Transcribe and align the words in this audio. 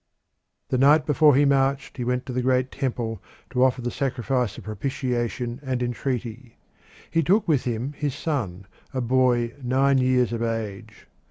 The 0.69 0.79
night 0.79 1.05
before 1.05 1.35
he 1.35 1.45
marched 1.45 1.97
he 1.97 2.03
went 2.03 2.25
to 2.25 2.33
the 2.33 2.41
Great 2.41 2.71
Temple 2.71 3.21
to 3.51 3.63
offer 3.63 3.83
the 3.83 3.91
sacrifice 3.91 4.57
of 4.57 4.63
propitiation 4.63 5.59
and 5.61 5.83
entreaty. 5.83 6.57
He 7.11 7.21
took 7.21 7.47
with 7.47 7.65
him 7.65 7.93
his 7.93 8.15
son, 8.15 8.65
a 8.95 9.01
boy 9.01 9.53
nine 9.61 9.99
years 9.99 10.33
of 10.33 10.41
age. 10.41 11.05